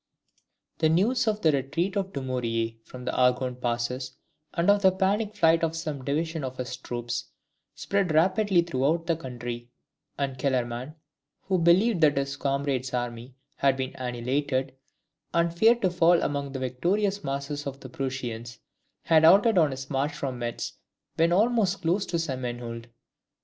[0.79, 4.17] ]The news of the retreat of Dumouriez from the Argonne passes,
[4.51, 7.25] and of the panic flight of some divisions of his troops,
[7.75, 9.69] spread rapidly throughout the country;
[10.17, 10.95] and Kellerman,
[11.43, 14.75] who believed that his comrade's army had been annihilated,
[15.35, 18.57] and feared to fall among the victorious masses of the Prussians,
[19.03, 20.73] had halted on his march from Metz
[21.15, 22.41] when almost close to St.
[22.41, 22.87] Menehould.